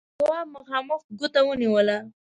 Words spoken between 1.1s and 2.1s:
ګوته ونيوله: